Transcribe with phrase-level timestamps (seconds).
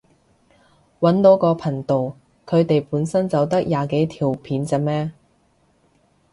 [0.99, 2.17] 搵到個頻道，
[2.47, 5.11] 佢哋本身就得廿幾條片咋咩？